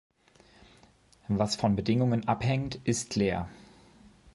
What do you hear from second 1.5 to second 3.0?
von Bedingungen abhängt,